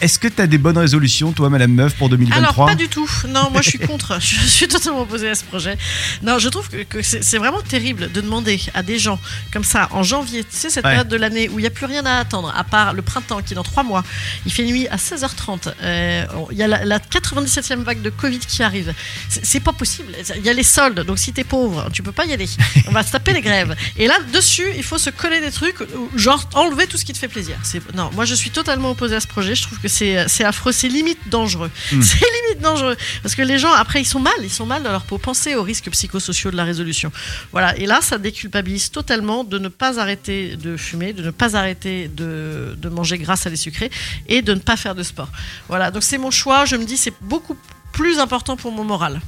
[0.00, 2.88] Est-ce que tu as des bonnes résolutions, toi, Madame Meuf, pour 2023 Alors, pas du
[2.88, 3.08] tout.
[3.28, 4.16] Non, moi, je suis contre.
[4.20, 5.76] je suis totalement opposée à ce projet.
[6.22, 9.18] Non, je trouve que, que c'est vraiment terrible de demander à des gens
[9.52, 10.90] comme ça, en janvier, tu sais, cette Ouais.
[10.92, 13.42] période de l'année où il n'y a plus rien à attendre, à part le printemps
[13.42, 14.04] qui est dans trois mois.
[14.46, 15.72] Il fait nuit à 16h30.
[15.82, 18.94] Euh, Il y a la, la 97e vague de Covid qui arrive.
[19.28, 20.12] C'est pas possible.
[20.36, 21.00] Il y a les soldes.
[21.04, 22.48] Donc, si t'es pauvre, tu peux pas y aller.
[22.86, 23.74] On va se taper les grèves.
[23.96, 25.76] Et là, dessus, il faut se coller des trucs,
[26.14, 27.56] genre enlever tout ce qui te fait plaisir.
[27.94, 29.54] Non, moi, je suis totalement opposée à ce projet.
[29.54, 31.70] Je trouve que c'est c'est affreux, c'est limite dangereux.
[31.92, 32.02] Hmm.
[32.08, 32.96] C'est limite dangereux.
[33.22, 34.34] Parce que les gens, après, ils sont mal.
[34.42, 35.18] Ils sont mal dans leur peau.
[35.18, 37.12] Pensez aux risques psychosociaux de la résolution.
[37.52, 37.76] Voilà.
[37.76, 42.08] Et là, ça déculpabilise totalement de ne pas arrêter de fumer, de ne pas arrêter
[42.08, 43.90] de, de manger gras, salé, sucré
[44.26, 45.30] et de ne pas faire de sport.
[45.68, 45.90] Voilà.
[45.90, 46.64] Donc, c'est mon choix.
[46.64, 47.56] Je me dis, c'est beaucoup
[47.92, 49.20] plus important pour mon moral.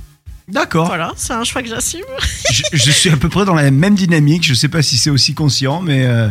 [0.53, 0.87] D'accord.
[0.87, 1.13] Voilà.
[1.17, 2.01] C'est un choix que j'assume.
[2.51, 4.45] je, je suis à peu près dans la même dynamique.
[4.47, 6.05] Je sais pas si c'est aussi conscient, mais.
[6.07, 6.29] euh,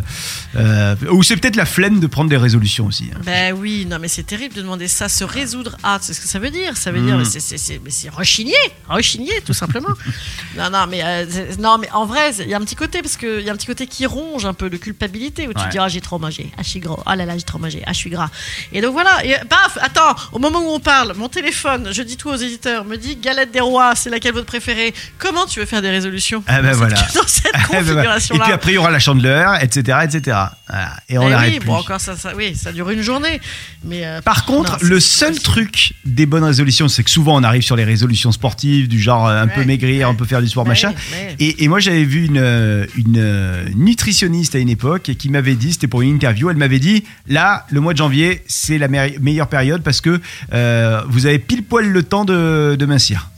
[0.56, 3.10] euh, ou c'est peut-être la flemme de prendre des résolutions aussi.
[3.16, 3.20] hein.
[3.26, 6.28] Ben oui, non mais c'est terrible de demander ça, se résoudre à, c'est ce que
[6.28, 6.76] ça veut dire.
[6.78, 7.06] Ça veut Mm.
[7.06, 8.54] dire, mais c'est- c'est- c'est mais c'est rechigner,
[8.88, 9.90] rechigner tout simplement.
[10.58, 11.26] non, non, mais euh,
[11.60, 13.54] non, mais en vrai, il y a un petit côté parce que il y a
[13.54, 15.66] un petit côté qui ronge un peu de culpabilité où tu Ouais.
[15.66, 17.60] te dis ah j'ai trop mangé, ah je suis gros, ah là là j'ai trop
[17.60, 18.30] mangé, ah je suis gras.
[18.74, 22.18] Et donc voilà, et paf, attends, au moment où on parle, mon téléphone, je dis
[22.18, 24.94] tout aux éditeurs, me dit galette des rois, c'est laquelle votre préférée?
[25.18, 26.44] Comment tu veux faire des résolutions?
[26.48, 26.96] Ah ben dans voilà.
[26.98, 30.00] cette, dans cette Eh ben Et puis après, il y aura la chandeleur, etc.
[30.04, 30.38] etc.
[30.68, 30.92] Voilà.
[31.10, 31.68] Et on Eh l'arrête oui, plus.
[31.68, 33.40] bon encore ça, ça, oui, ça dure une journée,
[33.84, 35.44] mais euh, Par contre, non, le seul possible.
[35.44, 39.28] truc des bonnes résolutions, c'est que souvent on arrive sur les résolutions sportives, du genre
[39.28, 40.14] euh, un peu maigrir, ouais.
[40.14, 40.94] un peu faire du sport, Ouais, machin.
[41.40, 45.74] Et, et moi, j'avais vu une, euh, une nutritionniste à une époque qui m'avait dit,
[45.74, 49.20] c'était pour une interview, elle m'avait dit, là, le mois de janvier, c'est la me-
[49.20, 50.20] meilleure période parce que
[50.54, 53.30] euh, vous avez pile poil le temps de, de mincir.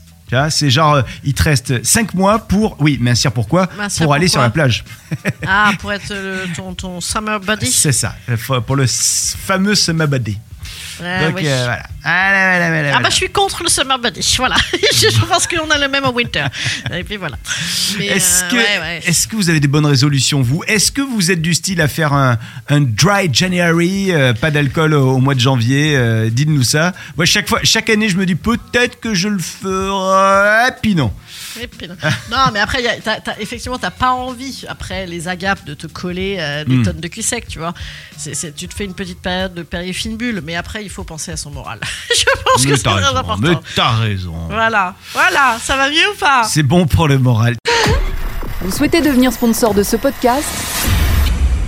[0.50, 2.76] C'est genre, euh, il te reste 5 mois pour.
[2.80, 3.68] Oui, mincir pourquoi?
[3.76, 4.84] Mincir Pour aller sur la plage.
[5.46, 8.14] Ah, pour être le- ton, ton summer buddy C'est ça,
[8.66, 10.38] pour le fameux summer body.
[11.00, 11.42] Ouais, Donc oui.
[11.46, 11.82] euh, voilà.
[12.04, 12.98] Ah voilà.
[13.00, 14.56] bah je suis contre le summer buddy, voilà.
[14.72, 16.46] je pense qu'on a le même au winter.
[16.92, 17.36] Et puis voilà.
[18.00, 19.00] Est-ce euh, que, ouais, ouais.
[19.30, 20.62] que vous avez des bonnes résolutions, vous?
[20.66, 22.38] Est-ce que vous êtes du style à faire un,
[22.68, 25.96] un dry January, euh, pas d'alcool au, au mois de janvier
[26.30, 26.92] Dites-nous ça.
[27.16, 31.12] Moi, chaque, fois, chaque année, je me dis peut-être que je le ferai, puis non.
[31.60, 31.96] Et puis non.
[32.30, 32.96] Non, mais après, y a-
[33.40, 36.36] effectivement, t'as pas envie, après les agapes, de te coller
[36.66, 36.82] des Mm.
[36.84, 37.74] tonnes de cul sec, tu vois.
[38.56, 39.62] Tu te fais une petite période de
[40.16, 41.78] bulle, mais après, il faut penser à son moral.
[42.16, 43.48] je pense que c'est très raison, important.
[43.48, 44.34] mais t'as raison.
[44.48, 47.56] Voilà, voilà, ça va mieux ou pas C'est bon pour le moral.
[48.60, 50.46] Vous souhaitez devenir sponsor de ce podcast?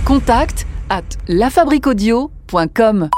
[0.05, 3.09] Contact à lafabriquaudio.com.